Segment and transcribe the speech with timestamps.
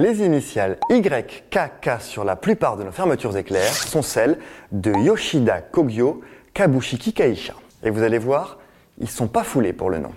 [0.00, 4.38] Les initiales YKK sur la plupart de nos fermetures éclairs sont celles
[4.70, 6.20] de Yoshida Kogyo
[6.54, 7.54] Kabushiki Kaisha.
[7.82, 8.58] Et vous allez voir,
[9.00, 10.12] ils sont pas foulés pour le nom.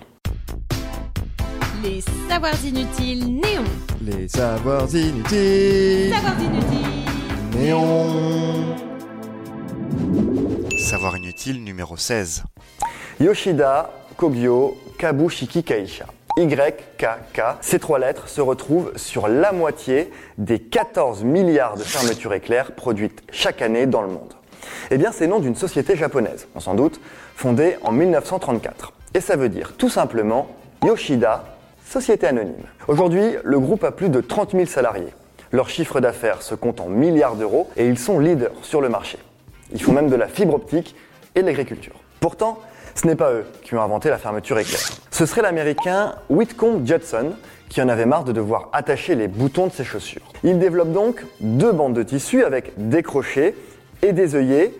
[1.82, 3.64] Les savoirs inutiles néons.
[4.02, 6.12] Les savoirs inutiles.
[6.14, 7.58] Savoirs inutiles.
[7.58, 8.76] Néon.
[10.78, 12.44] Savoir inutile numéro 16.
[13.18, 16.06] Yoshida Kogyo Kabushiki Kaisha.
[16.38, 22.72] YKK, ces trois lettres se retrouvent sur la moitié des 14 milliards de fermetures éclairs
[22.72, 24.32] produites chaque année dans le monde.
[24.90, 27.00] Eh bien, c'est le nom d'une société japonaise, on s'en doute,
[27.36, 28.92] fondée en 1934.
[29.14, 30.48] Et ça veut dire tout simplement
[30.82, 31.44] Yoshida,
[31.86, 32.64] société anonyme.
[32.88, 35.12] Aujourd'hui, le groupe a plus de 30 000 salariés.
[35.50, 39.18] Leur chiffre d'affaires se compte en milliards d'euros et ils sont leaders sur le marché.
[39.72, 40.96] Ils font même de la fibre optique
[41.34, 41.94] et de l'agriculture.
[42.22, 42.60] Pourtant,
[42.94, 44.80] ce n'est pas eux qui ont inventé la fermeture éclair.
[45.10, 47.32] Ce serait l'américain Whitcomb Judson
[47.68, 50.22] qui en avait marre de devoir attacher les boutons de ses chaussures.
[50.44, 53.56] Il développe donc deux bandes de tissu avec des crochets
[54.02, 54.72] et des œillets,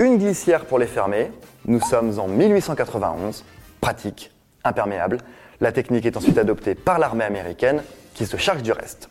[0.00, 1.30] une glissière pour les fermer.
[1.66, 3.44] Nous sommes en 1891,
[3.80, 4.32] pratique,
[4.64, 5.18] imperméable.
[5.60, 9.08] La technique est ensuite adoptée par l'armée américaine qui se charge du reste.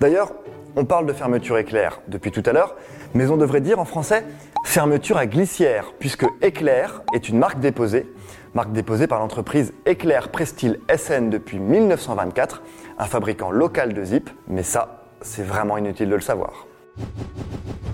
[0.00, 0.32] D'ailleurs,
[0.76, 2.76] on parle de fermeture éclair depuis tout à l'heure,
[3.14, 4.24] mais on devrait dire en français
[4.64, 8.06] fermeture à glissière, puisque Éclair est une marque déposée,
[8.54, 12.62] marque déposée par l'entreprise Éclair Prestil SN depuis 1924,
[12.98, 16.66] un fabricant local de zip, mais ça, c'est vraiment inutile de le savoir.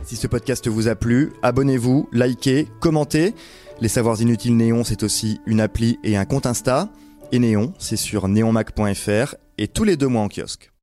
[0.04, 3.34] Si ce podcast vous a plu, abonnez-vous, likez, commentez.
[3.80, 6.88] Les Savoirs Inutiles Néon, c'est aussi une appli et un compte Insta.
[7.30, 10.72] Et Néon, c'est sur neonmac.fr et tous les deux mois en kiosque.